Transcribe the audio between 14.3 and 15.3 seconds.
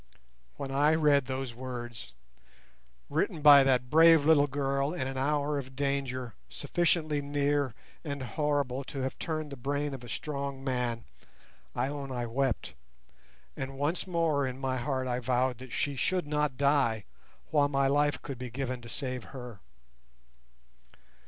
in my heart I